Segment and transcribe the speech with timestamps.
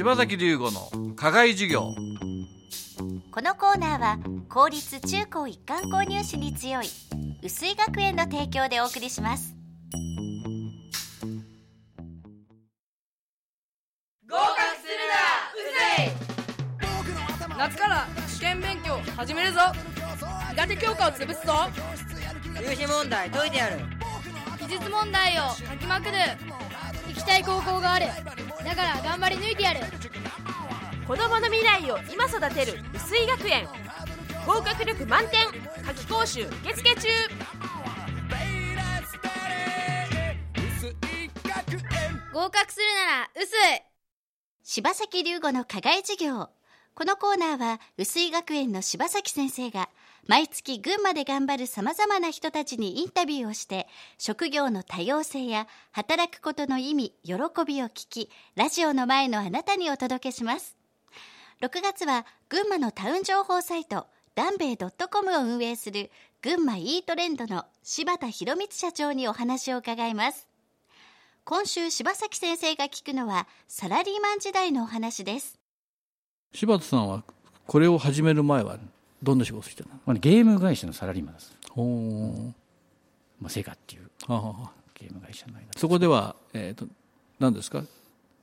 [0.00, 1.94] 柴崎龍吾の課外授業。
[3.30, 4.18] このコーナーは
[4.48, 6.86] 公立中高一貫購入士に強い
[7.42, 9.54] 薄井学園の提供でお送りします。
[14.26, 15.20] 合格するな
[15.52, 15.68] う
[15.98, 16.14] ぜ
[17.54, 17.58] い。
[17.58, 19.60] 夏から試験勉強始めるぞ。
[20.52, 21.68] 苦手教科を潰すぞ。
[22.58, 23.76] 入試問題解いてやる。
[24.60, 26.12] 技術問題を書きまくる。
[27.08, 28.06] 行きたい高校がある
[28.70, 29.80] だから頑張り抜いてやる。
[31.04, 33.66] 子供の未来を今育てる薄井学園。
[34.46, 35.40] 合格力満点。
[35.84, 37.08] 夏期講習受付中。
[42.32, 43.82] 合格するなら薄い
[44.62, 46.48] 柴崎龍吾の課外授業。
[46.94, 49.88] このコーナーは薄井学園の柴崎先生が
[50.26, 53.88] 毎月群馬で頑張る様々な人たちにインタビューをして
[54.18, 57.34] 職業の多様性や働くことの意味喜
[57.66, 60.76] びを聞きラジオの前のあなたにお届けします。
[61.62, 70.48] 6月は群馬のタウン情報サイトダンベイ .com を運営する群馬イートレンドの柴田博光社長にお話を伺います。
[71.44, 75.58] 今週柴崎先生が聞くのはサラリーマン時代のお話です。
[76.54, 77.24] 柴田さんは
[77.66, 78.78] これを始める前は
[79.22, 80.14] どんな仕事してたの？
[80.18, 82.54] ゲーム会社のサラリーマンです、おお
[83.40, 86.86] まあ、セガっていうあゲーム会社の間そこでは、えー、と
[87.38, 87.84] 何ですか？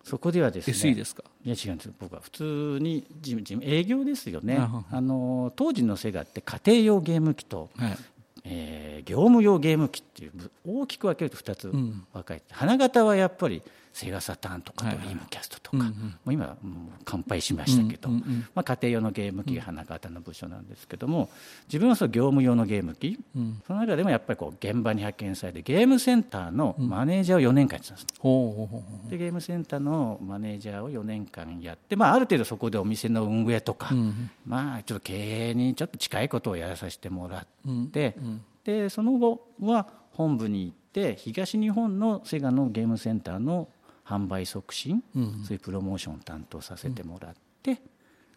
[0.04, 1.24] そこではですね SE ですか？
[1.44, 2.44] いや違うんです僕は普通
[2.82, 4.58] に事務事務営業ですよね。
[4.92, 7.98] あの当時のセガって家庭用ゲーム機と、はい。
[8.46, 10.32] えー業務用ゲーム機っていう
[10.66, 12.06] 大きく分けると2つん。
[12.14, 13.62] 分かれて、花形はやっぱり
[13.94, 15.08] セガサターンとかドはいはい。
[15.08, 15.90] リームキャストとか、うんうん。
[15.90, 15.94] も
[16.28, 18.48] う今はもう乾杯しましたけど、うんうんうん。
[18.54, 21.30] まあ、家庭用のゲーム機が花形の部署なんですけども
[21.68, 23.62] 自分はその業務用のゲーム機、うん。
[23.66, 34.30] その中でもやっぱりこう現場に派遣されてゲームセンターのマネージャーを4年間やってたんです、ほうほうほうほでゲームセンターのマネージャーを4年間やって、まあ、ある程度そこでお店の運営とか、ううん。
[34.46, 38.42] まあ、ちょっと経営にちょっと近いことをやらさせてもらうんって、うん。
[38.64, 43.70] でその後は本部に行って東日本のセガのゲームセンターの
[44.08, 45.44] 販売促進、うん。
[45.44, 47.82] そういうプロモーションを担当させてもらって、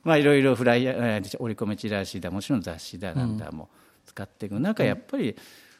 [0.02, 3.68] まあ、いろいろフライヤーえー折り込みチラシだもちろん雑誌だなんだも
[4.06, 5.36] 使っていく中、やっぱり、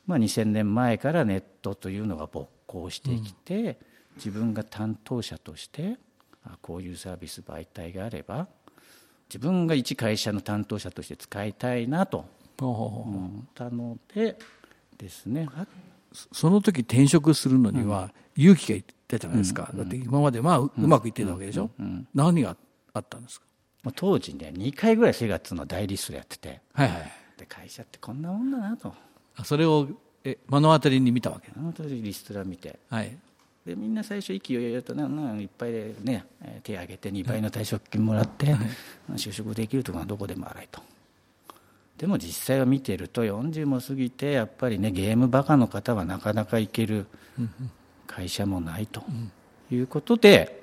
[0.07, 3.79] まあ、2000年前からネットというのが勃興してきて、
[4.17, 5.99] 自分が担当者として
[6.45, 8.49] あこういうサービス媒体があれば
[9.29, 12.25] 自分が一会社の担当者として使いたいなと
[12.59, 14.37] 思ったので
[14.99, 15.49] ですね。
[15.55, 15.67] あ
[16.13, 21.71] その時転職するのには勇気がいったじゃないですか、だって今までまあううまくいってたわけでしょ、
[22.15, 22.57] 何が
[22.93, 23.47] あったんですか？
[23.83, 26.61] まあ当時ね2回ぐらい4月の代理ストやってて。
[26.73, 28.93] はいはいで会社ってこんなもんだなと。
[29.35, 29.89] あそれを
[30.25, 31.51] え目の当たりに見たわけ？
[31.57, 32.79] あの時リストラ見て。
[32.91, 33.17] はい。
[33.65, 38.55] でみんな最初意気揚々となないっぱいでねえー手挙げて2倍の退職金もらって、
[39.13, 40.83] 就職できるところはどこでも洗いと
[42.01, 47.05] でも実際を見てると40も過ぎてやっぱりねゲームバカの方はなかなか行ける
[48.07, 49.03] 会社もないと
[49.71, 50.63] いうことで、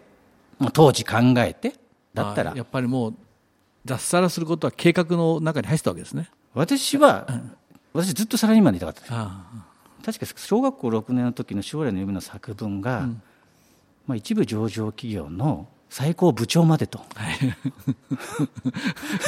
[0.58, 1.75] まあ、当時考えて
[2.16, 2.53] だったら。
[2.53, 3.14] あやっぱりもう
[3.86, 6.28] 脱サラすることは計画の中に入ってたわけですね。
[6.56, 7.28] 私は、
[7.94, 9.14] 私ずっとサラリーマンでいたかったです。
[9.14, 9.46] あ
[10.04, 13.08] 確か小学校6年の時の将来の夢の作文が、
[14.08, 17.28] まあ、一部上場企業の最高部長までと、あ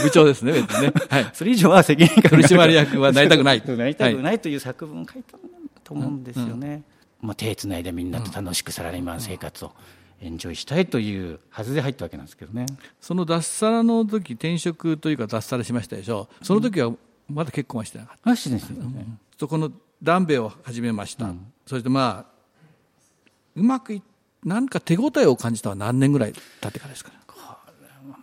[0.04, 3.64] 部長ですね別にね、はい、それ以上は責任感取締役はなりたくない。
[3.66, 5.48] なりたくないという作文を書いたんだ
[5.84, 6.84] と思うんですよね、
[7.22, 9.72] まあ、手つないでみんなと楽しくサラリーマン生活を
[10.22, 12.66] エンジョイしたいというはずで入ったわけなんですけどね。
[13.00, 16.28] その脱サラの時転職というか脱サラしましたでしょ。
[16.42, 16.92] その時は
[17.30, 19.06] まだ結婚はしてなかった、あしてですよね、
[19.40, 19.72] そこの
[20.04, 21.32] ダンベを始めました、
[21.66, 22.40] そしてまあ
[23.56, 24.02] うまくい
[24.44, 27.16] なんか手応えを感じたのは何年ぐらい経ってからですかね？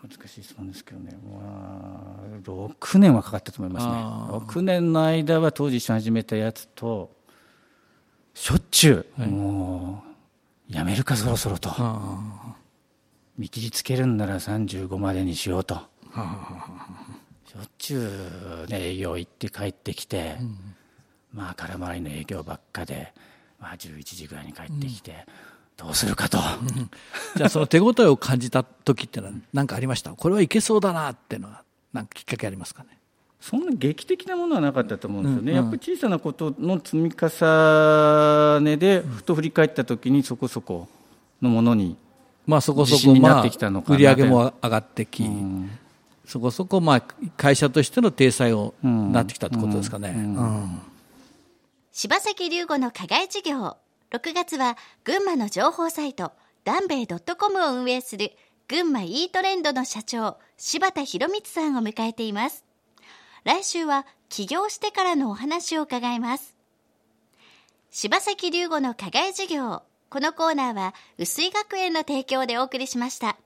[0.03, 3.93] 難しい質問ですけどね、まあ、6年はかかったと思いますね。
[3.93, 7.11] あ6年の間は当時一緒に始めたやつと
[8.35, 10.05] しょっちゅう、も
[10.71, 11.71] うやめるかそろそろと。
[13.39, 15.75] 見切りつけるんなら35までにしようと。
[15.75, 15.83] しょ
[17.65, 17.99] っちゅ
[18.67, 20.37] う、ね、営業行って帰ってきて、
[21.33, 23.13] まあ空回りの営業ばっかで、
[23.59, 25.27] まあ、11時ぐらいに帰ってきて、
[25.77, 26.39] どうするかと。
[27.37, 30.11] じゃあその手応えを感じた時ってのは何かありました？
[30.11, 31.63] これはいけそうだなっていうのは
[31.93, 32.91] 何かきっかけありますかね？
[33.41, 40.89] そんな劇的なものはなかったと思うんですよね、やっぱり小さなことの積み重ねで、ふと振り返ったときに、そこそこ
[41.41, 41.97] のものに、
[42.47, 45.71] まあそこそこまあてきたのかな売り上げも上がってき、うん。
[46.25, 47.03] そこそこまあ
[47.37, 50.15] 会社としての体裁をなってきたってことですかね。
[50.17, 50.81] うん。
[51.93, 53.77] 柴崎龍吾の課外授業
[54.11, 56.33] 6月は群馬の情報サイト
[56.65, 58.33] ダンベイ .com を運営する
[58.69, 62.65] 群馬イートレンドの社長、柴田博光さんを迎えています。
[63.45, 66.57] 来週は起業してからのお話を伺います。
[67.91, 69.83] 柴崎龍吾の課外授業。
[70.09, 73.37] このコーナーは、薄井学園の提供でお送りしました。